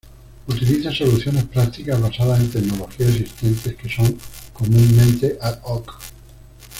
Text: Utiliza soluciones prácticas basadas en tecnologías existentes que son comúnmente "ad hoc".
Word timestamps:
Utiliza 0.47 0.91
soluciones 0.91 1.43
prácticas 1.43 2.01
basadas 2.01 2.39
en 2.39 2.49
tecnologías 2.49 3.09
existentes 3.11 3.75
que 3.75 3.87
son 3.87 4.17
comúnmente 4.51 5.37
"ad 5.39 5.59
hoc". 5.61 5.99